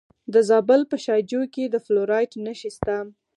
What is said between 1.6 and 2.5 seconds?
د فلورایټ